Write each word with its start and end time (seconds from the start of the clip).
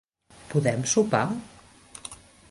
Podem 0.53 0.85
sopar? 0.93 1.27